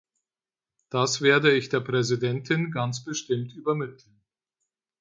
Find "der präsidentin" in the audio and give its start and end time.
1.69-2.71